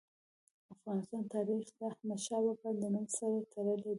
[0.65, 3.89] د افغانستان تاریخ د احمد شاه بابا د نوم سره تړلی دی.